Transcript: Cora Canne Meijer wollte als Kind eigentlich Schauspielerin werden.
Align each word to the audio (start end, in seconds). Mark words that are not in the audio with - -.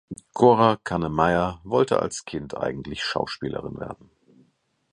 Cora 0.33 0.77
Canne 0.83 1.09
Meijer 1.09 1.59
wollte 1.63 1.99
als 2.01 2.25
Kind 2.25 2.57
eigentlich 2.57 3.03
Schauspielerin 3.03 3.79
werden. 3.79 4.09